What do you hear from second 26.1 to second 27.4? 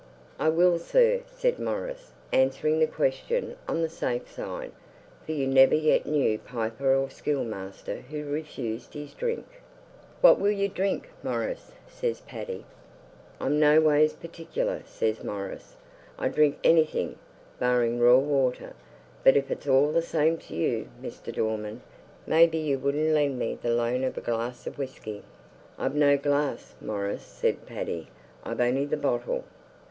glass, Maurice,'